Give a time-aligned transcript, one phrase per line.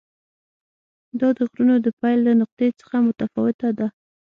[1.19, 3.87] دا د غرونو د پیل له نقطې څخه متفاوته ده.